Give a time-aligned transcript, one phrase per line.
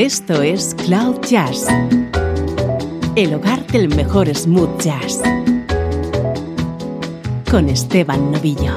[0.00, 1.66] Esto es Cloud Jazz,
[3.16, 5.20] el hogar del mejor smooth jazz,
[7.50, 8.72] con Esteban Novillo.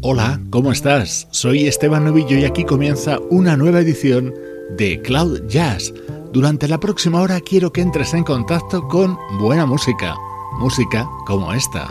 [0.00, 1.28] Hola, ¿cómo estás?
[1.32, 4.32] Soy Esteban Novillo y aquí comienza una nueva edición
[4.78, 5.92] de Cloud Jazz.
[6.32, 10.16] Durante la próxima hora quiero que entres en contacto con buena música
[10.58, 11.88] música como esta.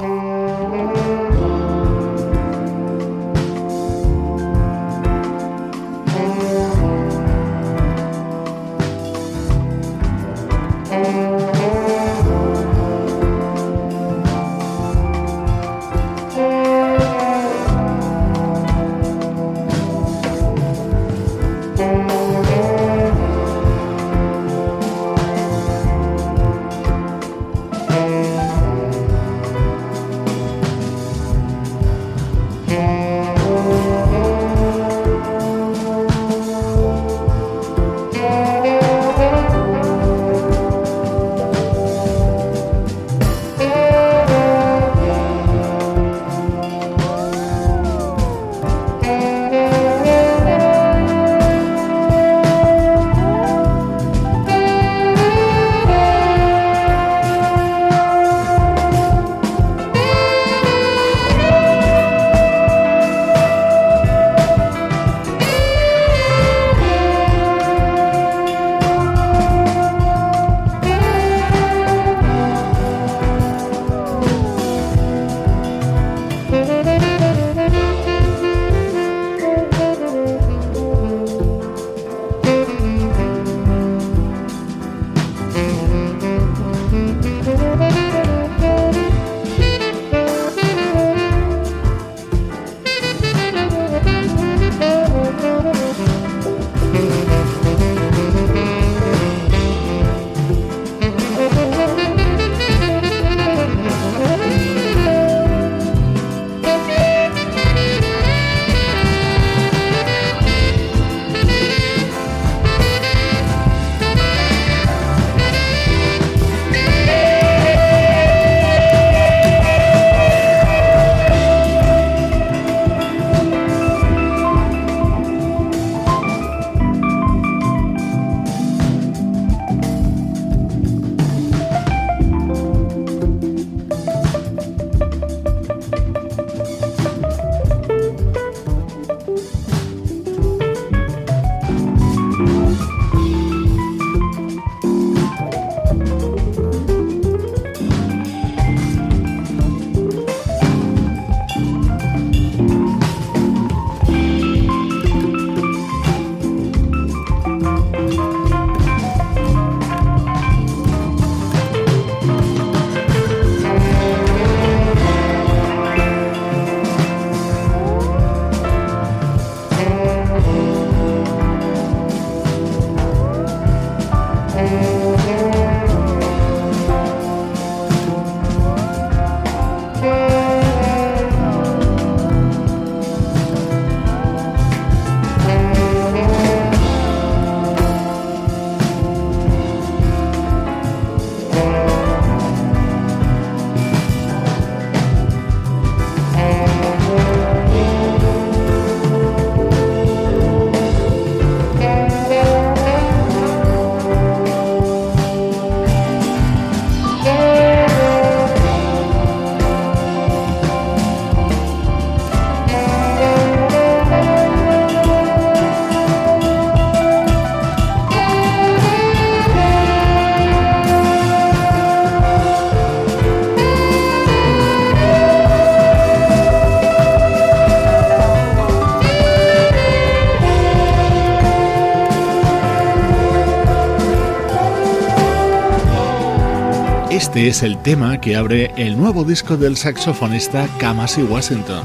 [237.42, 241.84] Es el tema que abre el nuevo disco del saxofonista Kamasi Washington.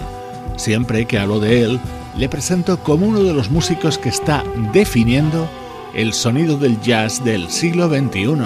[0.59, 1.81] Siempre que hablo de él,
[2.15, 4.45] le presento como uno de los músicos que está
[4.75, 5.49] definiendo
[5.95, 8.37] el sonido del jazz del siglo XXI.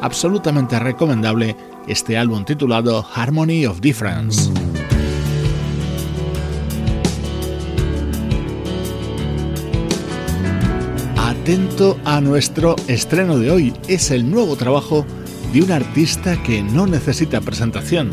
[0.00, 1.54] Absolutamente recomendable
[1.86, 4.50] este álbum titulado Harmony of Difference.
[11.16, 15.06] Atento a nuestro estreno de hoy, es el nuevo trabajo
[15.52, 18.10] de un artista que no necesita presentación.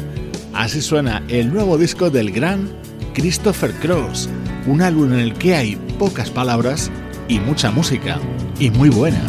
[0.53, 2.69] Así suena el nuevo disco del gran
[3.13, 4.29] Christopher Cross,
[4.65, 6.91] un álbum en el que hay pocas palabras
[7.27, 8.19] y mucha música,
[8.59, 9.21] y muy buena.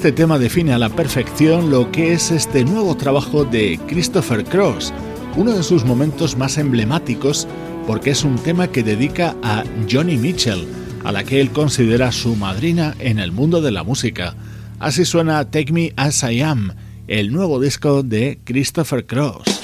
[0.00, 4.94] Este tema define a la perfección lo que es este nuevo trabajo de Christopher Cross,
[5.36, 7.46] uno de sus momentos más emblemáticos
[7.86, 10.66] porque es un tema que dedica a Johnny Mitchell,
[11.04, 14.34] a la que él considera su madrina en el mundo de la música.
[14.78, 16.72] Así suena Take Me As I Am,
[17.06, 19.60] el nuevo disco de Christopher Cross.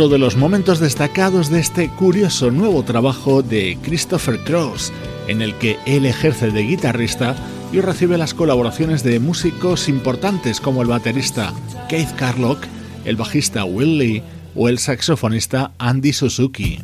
[0.00, 4.94] Otro de los momentos destacados de este curioso nuevo trabajo de Christopher Cross,
[5.28, 7.36] en el que él ejerce de guitarrista
[7.70, 11.52] y recibe las colaboraciones de músicos importantes como el baterista
[11.90, 12.64] Keith Carlock,
[13.04, 14.22] el bajista Will Lee
[14.54, 16.78] o el saxofonista Andy Suzuki.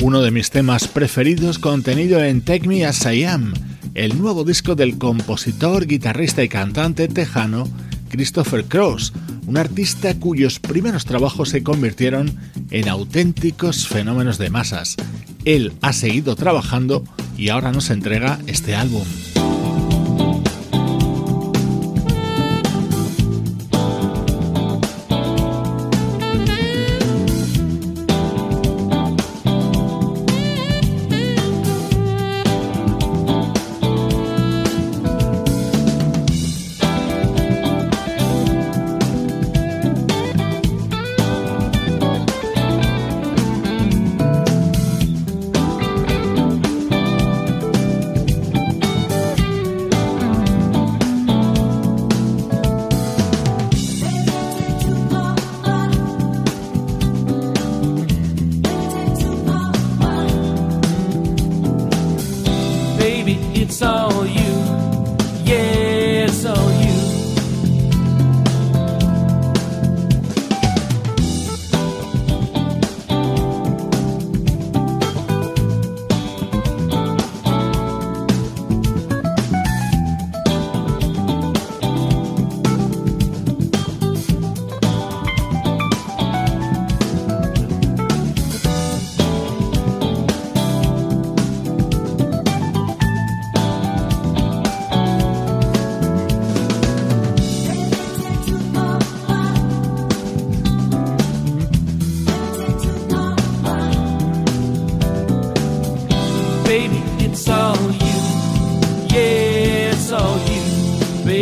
[0.00, 3.54] Uno de mis temas preferidos contenido en Take Me As I Am,
[3.94, 7.68] el nuevo disco del compositor, guitarrista y cantante tejano
[8.08, 9.12] Christopher Cross,
[9.46, 12.36] un artista cuyos primeros trabajos se convirtieron
[12.70, 14.96] en auténticos fenómenos de masas.
[15.44, 17.04] Él ha seguido trabajando
[17.36, 19.04] y ahora nos entrega este álbum.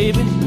[0.00, 0.40] baby.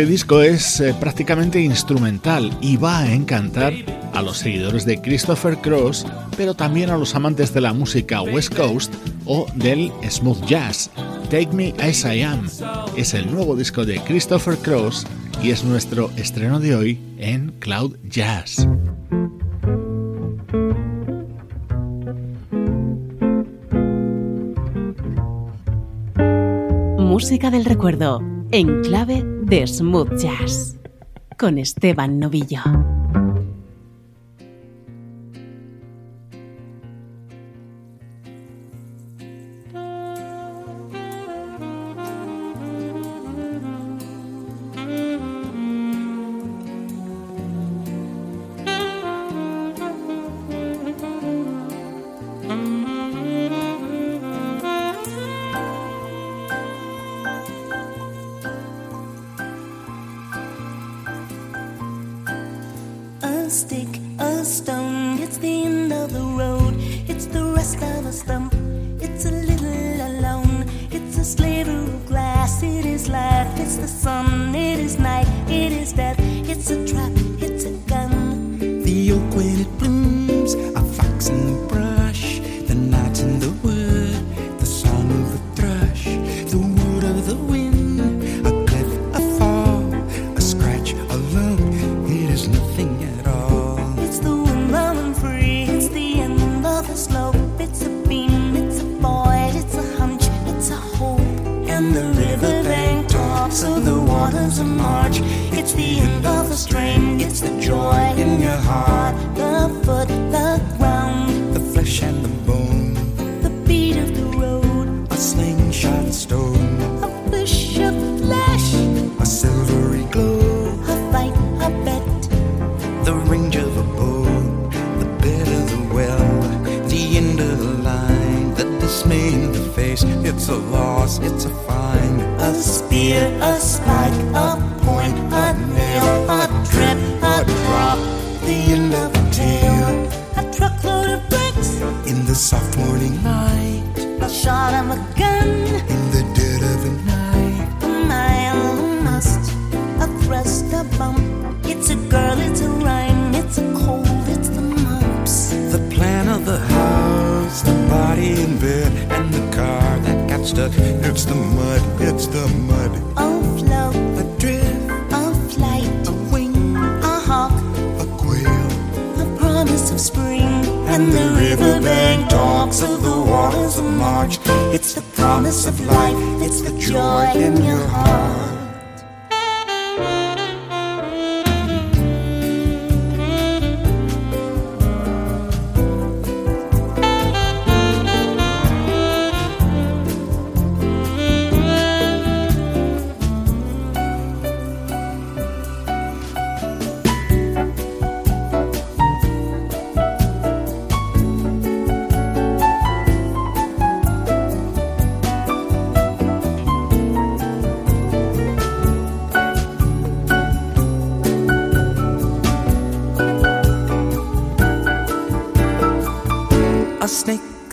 [0.00, 3.74] Este disco es eh, prácticamente instrumental y va a encantar
[4.14, 6.06] a los seguidores de Christopher Cross,
[6.38, 8.94] pero también a los amantes de la música West Coast
[9.26, 10.90] o del smooth jazz.
[11.24, 12.48] Take Me As I Am
[12.96, 15.06] es el nuevo disco de Christopher Cross
[15.42, 18.66] y es nuestro estreno de hoy en Cloud Jazz.
[26.96, 30.76] Música del recuerdo en clave de smooth jazz
[31.36, 32.99] con Esteban Novillo.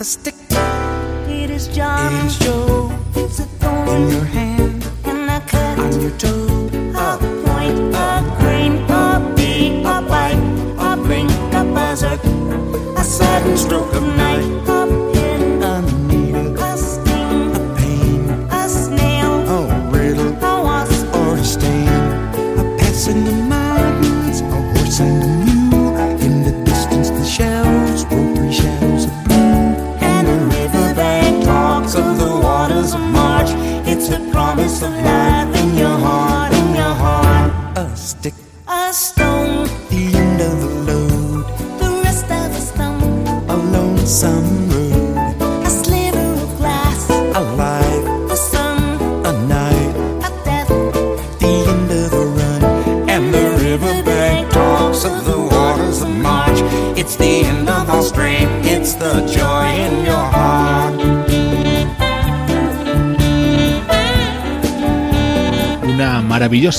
[0.08, 0.37] stick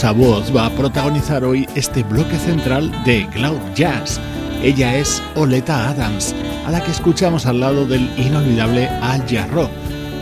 [0.06, 4.20] voz va a protagonizar hoy este bloque central de Cloud Jazz.
[4.62, 6.34] Ella es Oleta Adams,
[6.66, 9.68] a la que escuchamos al lado del inolvidable Al Jarro.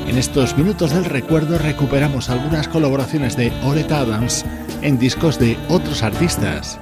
[0.09, 4.47] En estos minutos del recuerdo recuperamos algunas colaboraciones de Oleta Adams
[4.81, 6.81] en discos de otros artistas.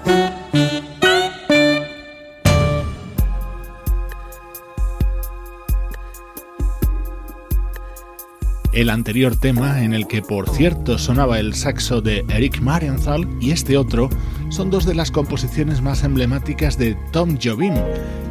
[8.84, 13.50] el anterior tema, en el que por cierto sonaba el saxo de Eric Marienthal, y
[13.50, 14.10] este otro,
[14.50, 17.72] son dos de las composiciones más emblemáticas de Tom Jobim.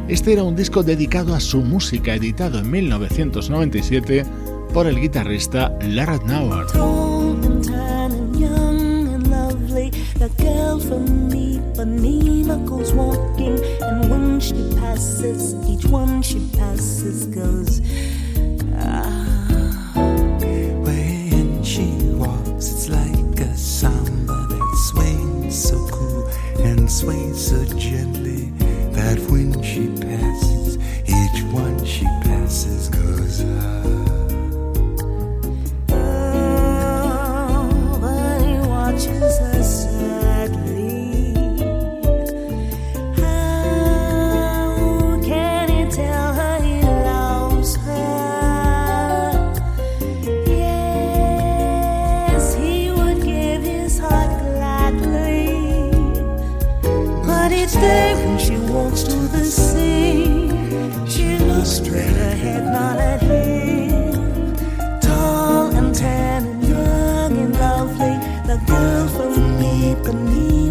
[0.06, 4.24] Este era un disco dedicado a su música, editado en 1997
[4.72, 6.66] por el guitarrista Larry Nauer.
[23.80, 26.28] Samba that swings so cool
[26.64, 28.50] and sways so gently
[28.92, 33.42] that when she passes, each one she passes goes.
[33.44, 33.93] Ah.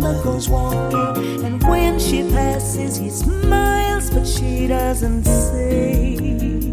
[0.03, 6.72] Goes walking, and when she passes, he smiles, but she doesn't say.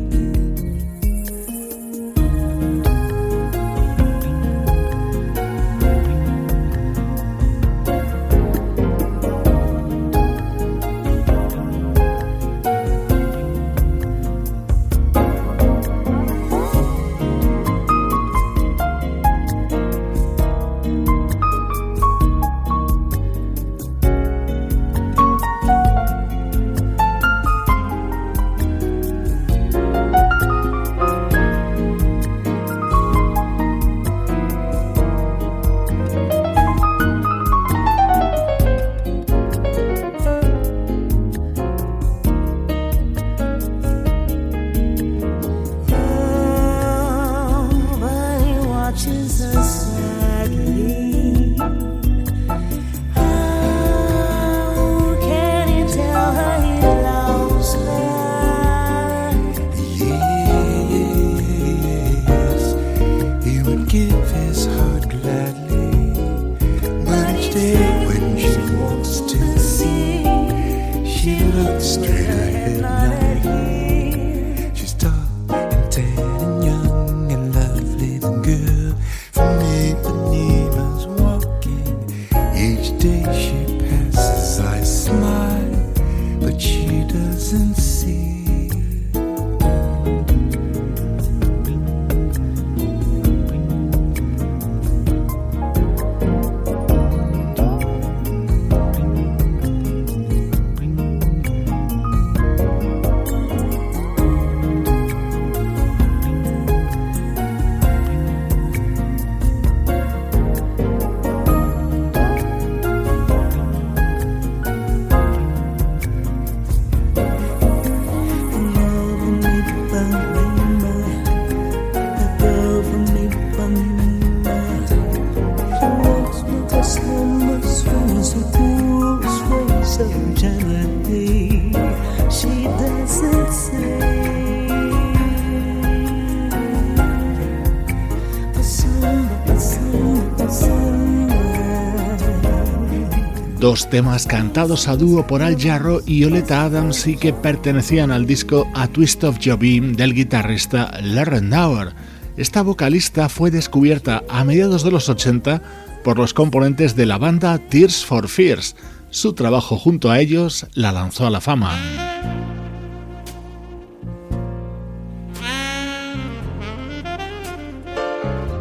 [143.71, 148.27] Dos temas cantados a dúo por Al Jarro y Oleta Adams y que pertenecían al
[148.27, 151.95] disco A Twist of Jobim del guitarrista Larry Nauer.
[152.37, 155.63] Esta vocalista fue descubierta a mediados de los 80
[156.03, 158.75] por los componentes de la banda Tears for Fears.
[159.11, 161.79] Su trabajo junto a ellos la lanzó a la fama.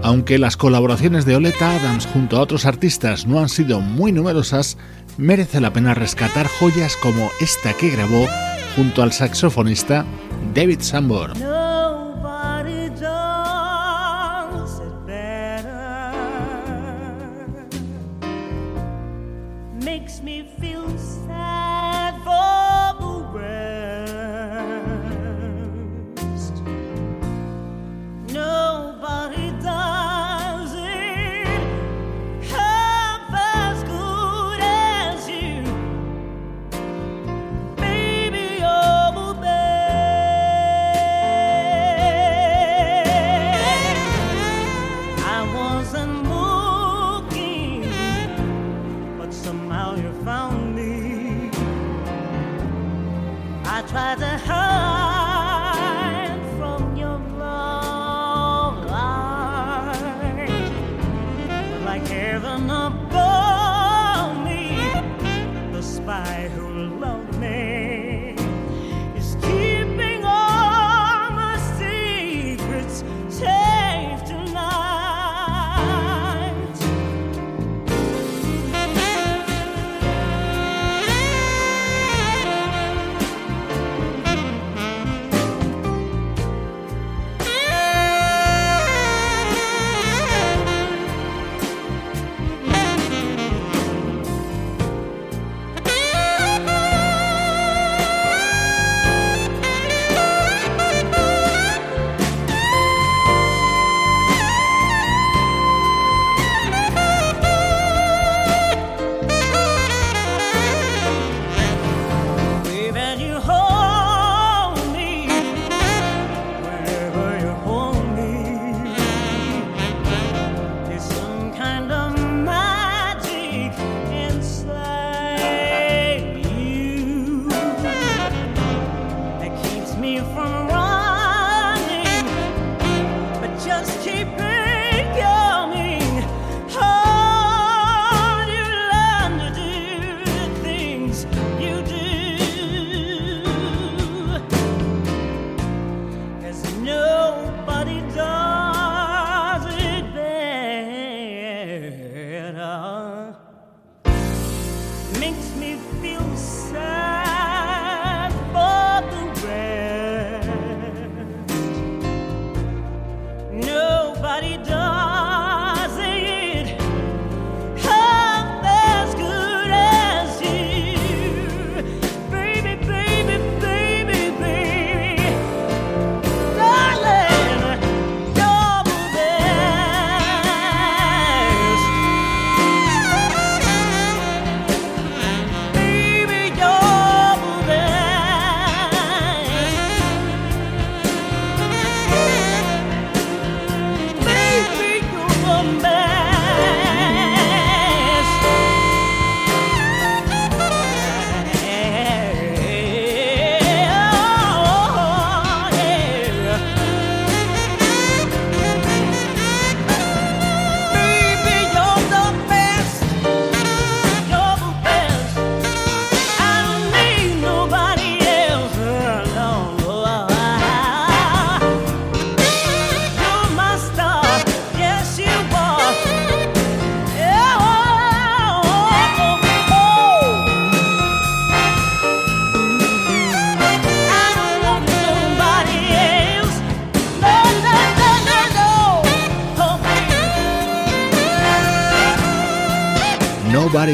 [0.10, 4.76] Aunque las colaboraciones de Oleta Adams junto a otros artistas no han sido muy numerosas,
[5.20, 8.26] merece la pena rescatar joyas como esta que grabó
[8.76, 10.06] junto al saxofonista
[10.54, 11.59] David Sanborn.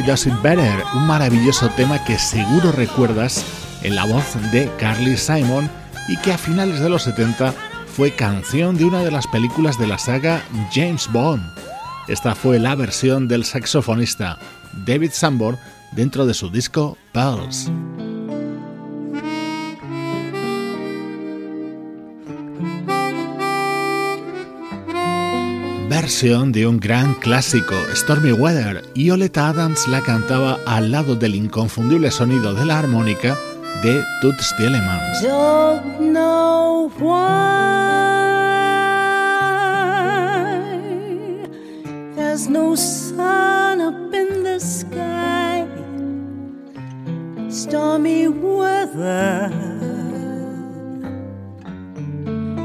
[0.01, 3.45] Does It Better, un maravilloso tema que seguro recuerdas
[3.83, 5.69] en la voz de Carly Simon
[6.07, 7.53] y que a finales de los 70
[7.85, 11.43] fue canción de una de las películas de la saga James Bond.
[12.07, 14.37] Esta fue la versión del saxofonista
[14.85, 15.57] David Sambor
[15.91, 17.71] dentro de su disco Pulse.
[26.05, 31.33] Versión de un gran clásico, Stormy Weather, y Oleta Adams la cantaba al lado del
[31.33, 33.35] inconfundible sonido de la armónica
[33.81, 35.21] de Toots Thielemans.
[44.43, 45.65] The sky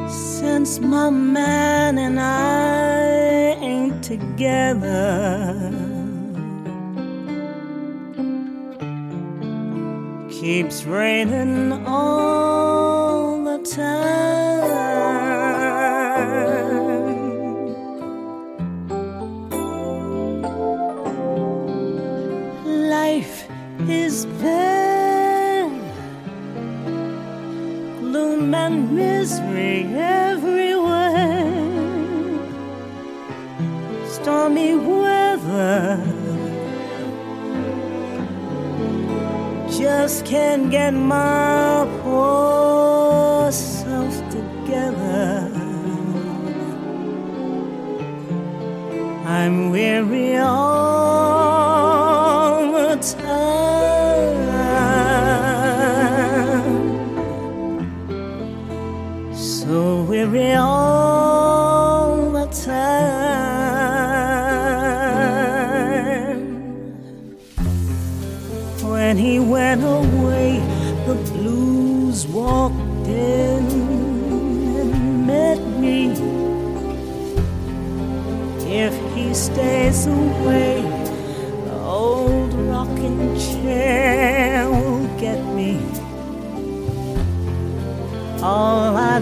[0.08, 2.79] since my man and I
[4.10, 5.70] together.
[10.28, 14.39] Keeps raining all the time.
[39.78, 45.50] Just can't get my poor self together.
[49.24, 50.79] I'm weary all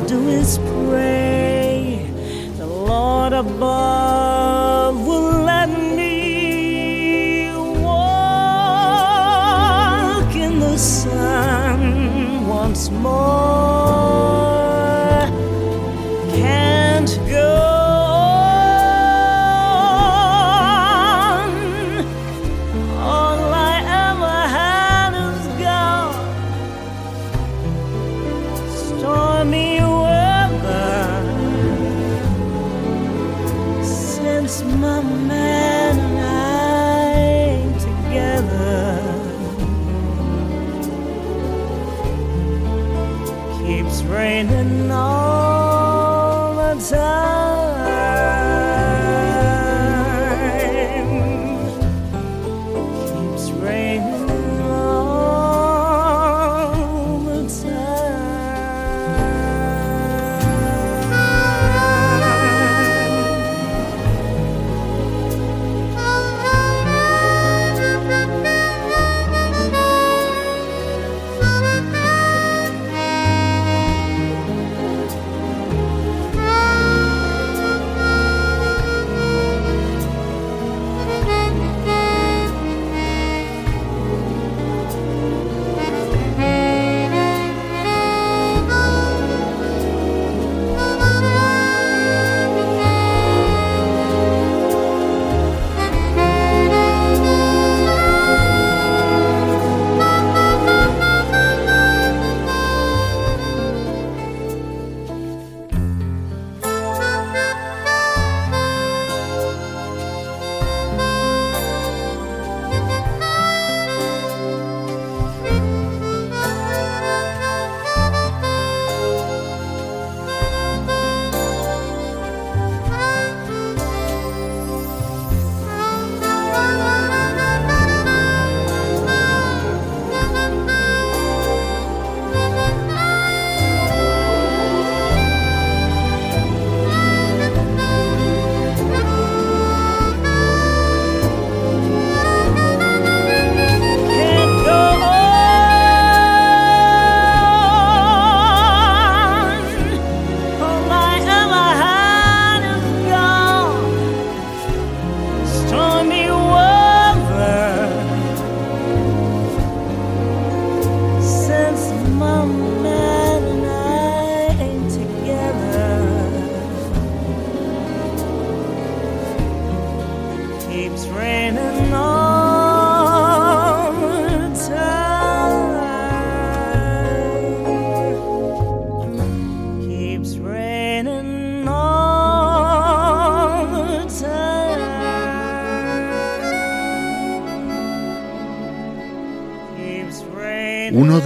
[0.08, 2.10] do is pray
[2.56, 7.50] the Lord above will let me.
[7.82, 8.64] Walk
[10.34, 13.77] in the sun once more.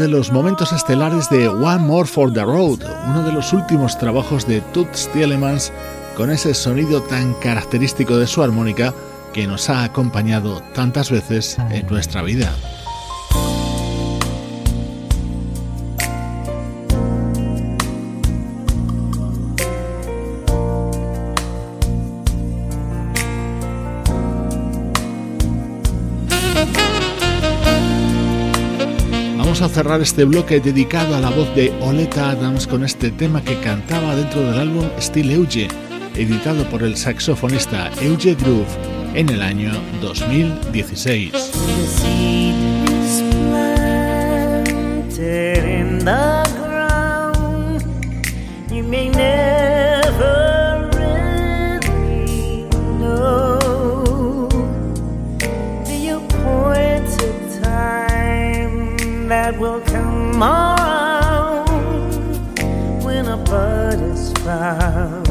[0.02, 4.48] De los momentos estelares de One More for the Road, uno de los últimos trabajos
[4.48, 5.72] de Toots Thielemans
[6.16, 8.92] con ese sonido tan característico de su armónica
[9.32, 12.52] que nos ha acompañado tantas veces en nuestra vida.
[29.72, 34.14] Cerrar este bloque dedicado a la voz de Oleta Adams con este tema que cantaba
[34.14, 35.68] dentro del álbum Still Euge,
[36.14, 38.66] editado por el saxofonista Euge Groove
[39.14, 41.32] en el año 2016.
[60.42, 61.68] Around
[63.04, 65.28] when a bud is found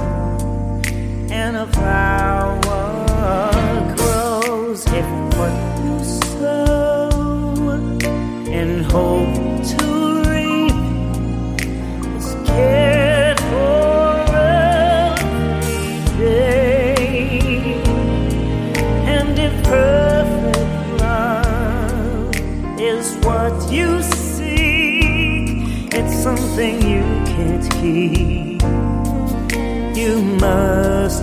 [1.32, 2.84] and a flower
[3.98, 4.86] grows.
[4.88, 5.08] If
[5.38, 7.10] what you sow
[8.60, 9.31] and hope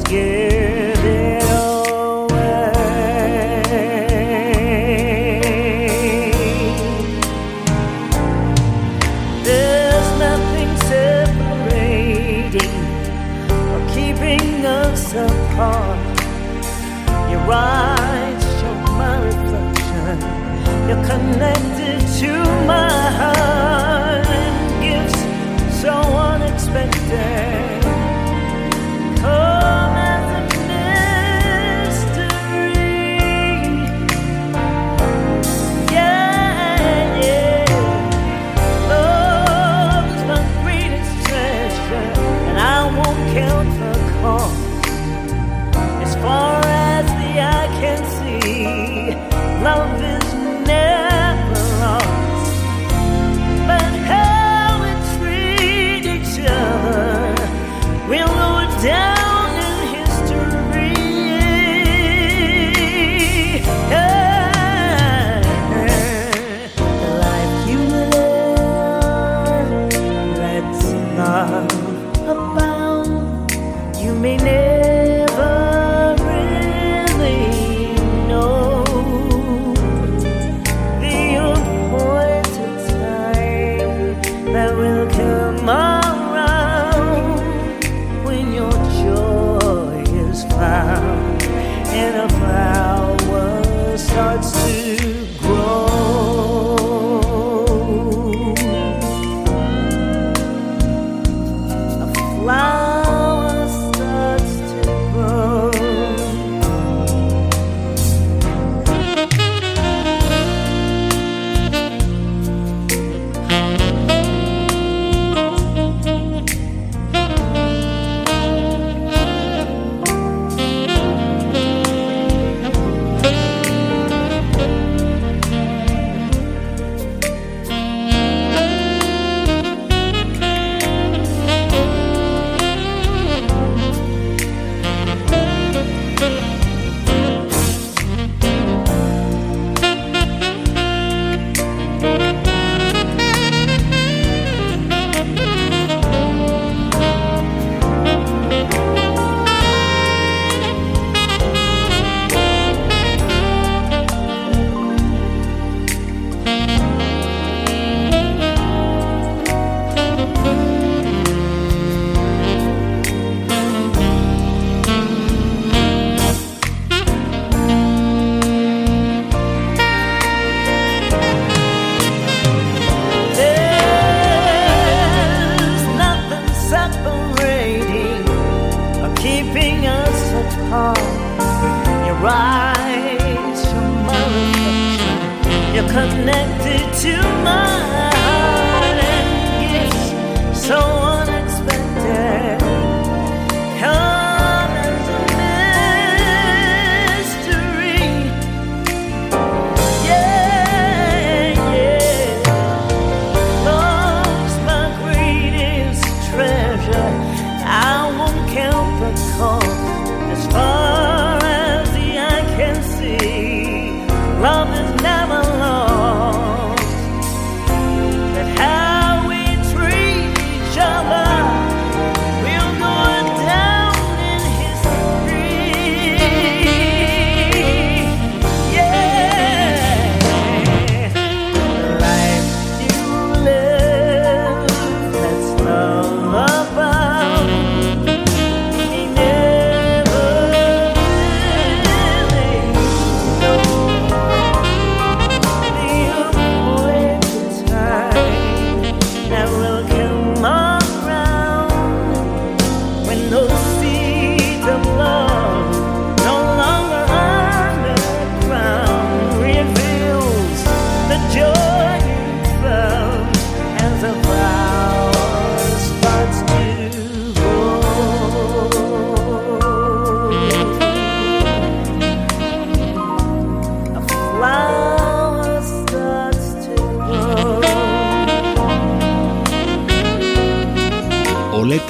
[0.09, 0.58] again.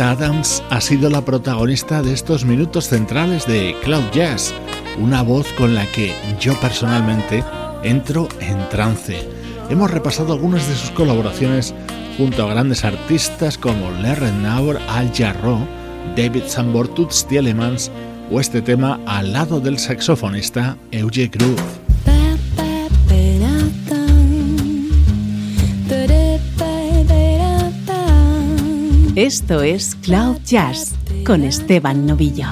[0.01, 4.55] Adams ha sido la protagonista de estos minutos centrales de Cloud Jazz,
[4.99, 7.42] una voz con la que yo personalmente
[7.82, 9.28] entro en trance.
[9.68, 11.74] Hemos repasado algunas de sus colaboraciones
[12.16, 15.66] junto a grandes artistas como Larry Naur, Al Jarreau,
[16.16, 17.90] David Sambor, Toots Tielemans
[18.30, 21.78] o este tema al lado del saxofonista Euge Groove.
[29.19, 30.95] Esto es Cloud Jazz
[31.27, 32.47] con Esteban Novillo.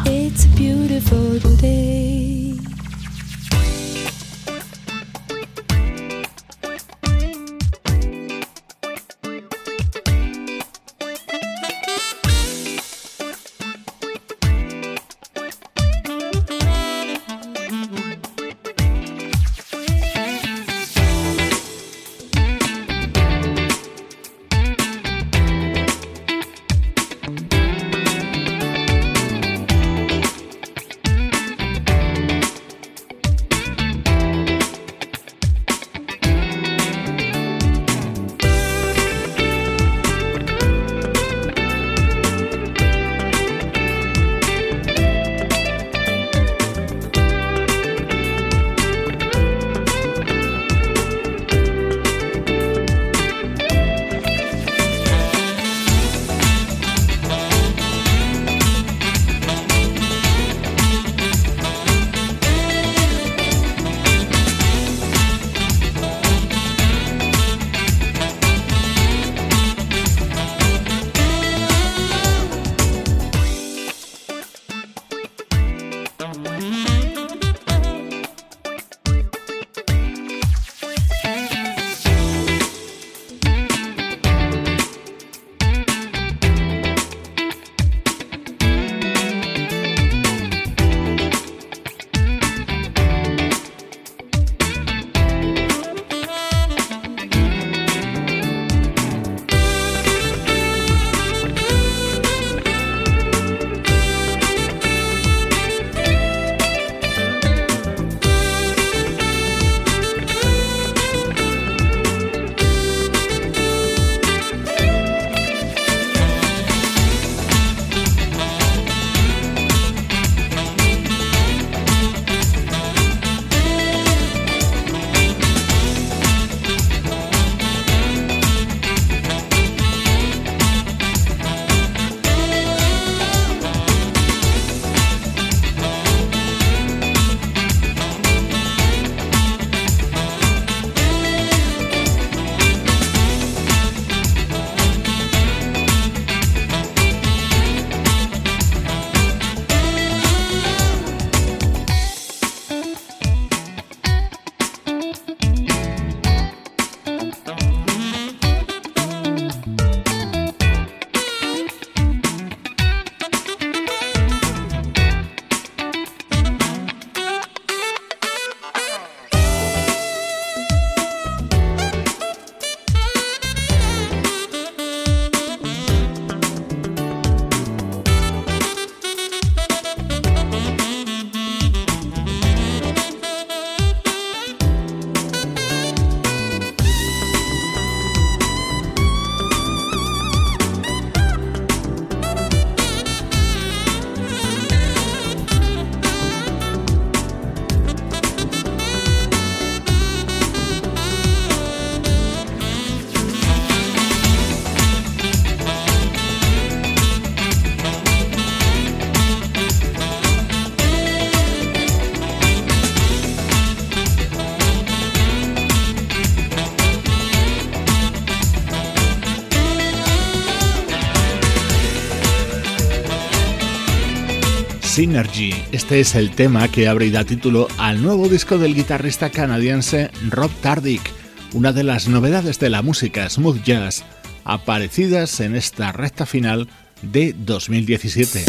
[225.73, 230.11] Este es el tema que abre y da título al nuevo disco del guitarrista canadiense
[230.29, 231.11] Rob Tardick,
[231.55, 234.05] una de las novedades de la música smooth jazz
[234.45, 236.69] aparecidas en esta recta final
[237.01, 238.45] de 2017.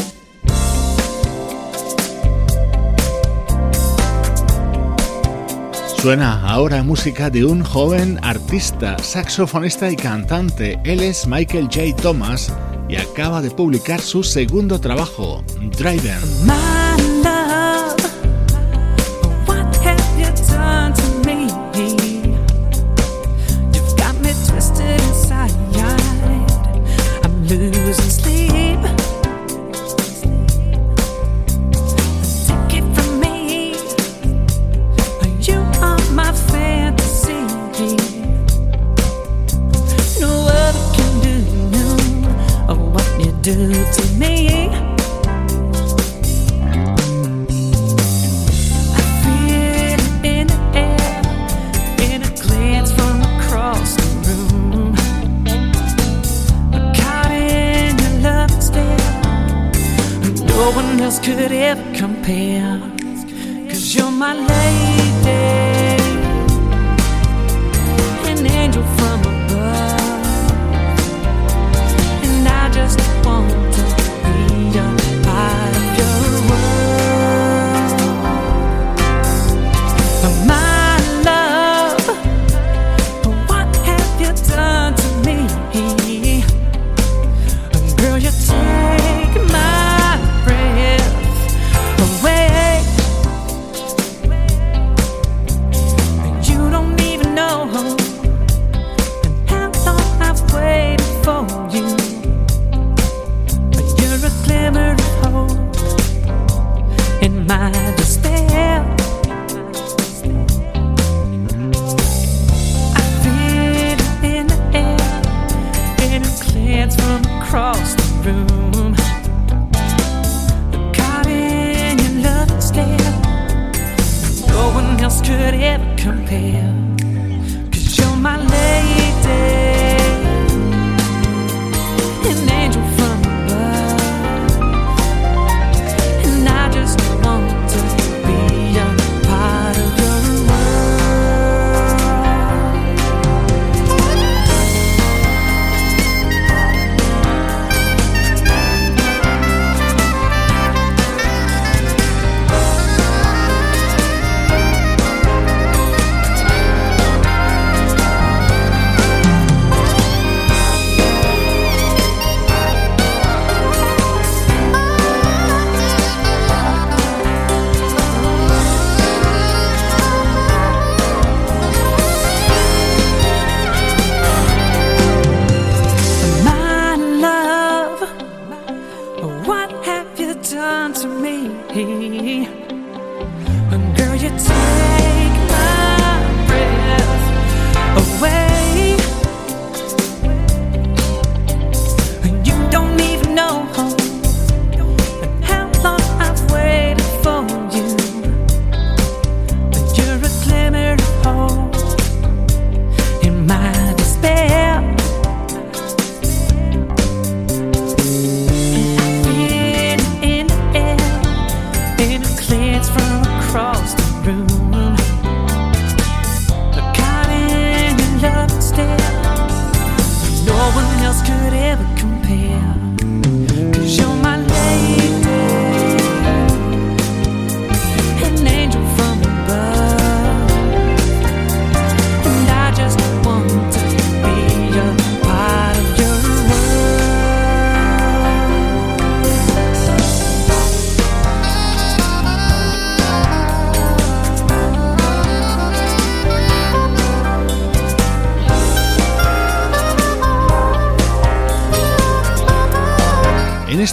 [6.02, 10.78] Suena ahora música de un joven artista, saxofonista y cantante.
[10.84, 11.96] Él es Michael J.
[11.96, 12.52] Thomas
[12.90, 15.44] y acaba de publicar su segundo trabajo,
[15.78, 16.77] Driver.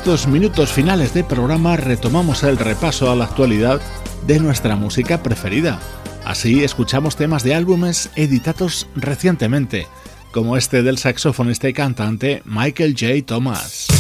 [0.05, 3.81] Estos minutos finales de programa retomamos el repaso a la actualidad
[4.27, 5.81] de nuestra música preferida.
[6.27, 9.87] Así escuchamos temas de álbumes editados recientemente,
[10.31, 13.25] como este del saxofonista y cantante Michael J.
[13.25, 13.94] Thomas.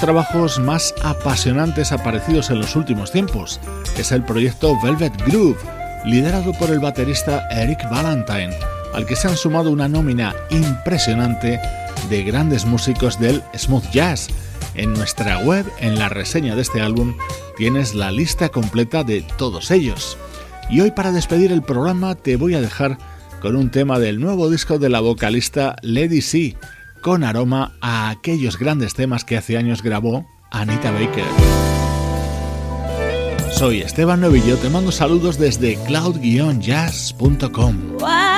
[0.00, 3.60] Trabajos más apasionantes aparecidos en los últimos tiempos.
[3.98, 5.58] Es el proyecto Velvet Groove,
[6.06, 8.56] liderado por el baterista Eric Valentine,
[8.94, 11.60] al que se han sumado una nómina impresionante
[12.08, 14.28] de grandes músicos del smooth jazz.
[14.74, 17.16] En nuestra web, en la reseña de este álbum,
[17.56, 20.16] tienes la lista completa de todos ellos.
[20.70, 22.96] Y hoy para despedir el programa te voy a dejar
[23.42, 26.56] con un tema del nuevo disco de la vocalista Lady C,
[27.00, 31.24] con aroma a aquellos grandes temas que hace años grabó Anita Baker.
[33.52, 37.76] Soy Esteban Novillo, te mando saludos desde cloud-jazz.com.
[38.00, 38.30] Oh.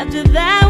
[0.00, 0.69] After that,